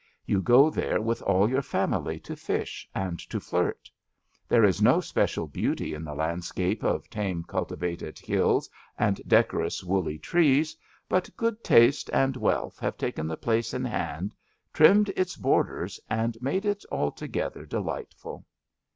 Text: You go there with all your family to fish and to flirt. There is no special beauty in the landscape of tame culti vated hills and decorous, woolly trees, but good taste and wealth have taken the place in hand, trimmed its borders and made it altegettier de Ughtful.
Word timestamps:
You 0.25 0.41
go 0.41 0.71
there 0.71 0.99
with 0.99 1.21
all 1.21 1.47
your 1.47 1.61
family 1.61 2.19
to 2.21 2.35
fish 2.35 2.89
and 2.95 3.19
to 3.29 3.39
flirt. 3.39 3.87
There 4.47 4.63
is 4.63 4.81
no 4.81 4.99
special 4.99 5.45
beauty 5.45 5.93
in 5.93 6.03
the 6.03 6.15
landscape 6.15 6.83
of 6.83 7.07
tame 7.11 7.43
culti 7.43 7.77
vated 7.77 8.17
hills 8.17 8.67
and 8.97 9.21
decorous, 9.27 9.83
woolly 9.83 10.17
trees, 10.17 10.75
but 11.07 11.29
good 11.37 11.63
taste 11.63 12.09
and 12.13 12.35
wealth 12.35 12.79
have 12.79 12.97
taken 12.97 13.27
the 13.27 13.37
place 13.37 13.75
in 13.75 13.85
hand, 13.85 14.33
trimmed 14.73 15.09
its 15.09 15.35
borders 15.35 15.99
and 16.09 16.35
made 16.41 16.65
it 16.65 16.83
altegettier 16.91 17.69
de 17.69 17.77
Ughtful. 17.79 18.43